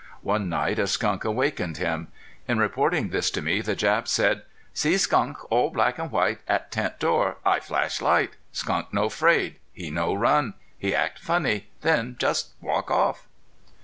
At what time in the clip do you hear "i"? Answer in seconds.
7.45-7.59